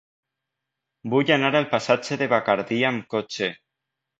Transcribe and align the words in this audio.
Vull 1.13 1.29
anar 1.35 1.51
al 1.59 1.67
passatge 1.75 2.19
de 2.23 2.31
Bacardí 2.35 2.81
amb 2.91 3.07
cotxe. 3.17 3.53